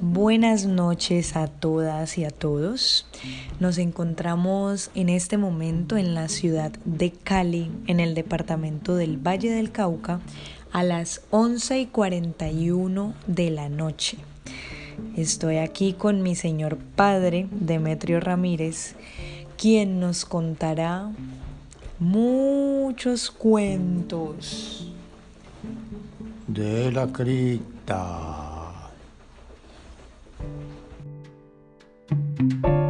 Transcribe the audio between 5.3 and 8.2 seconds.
momento en la ciudad de Cali, en el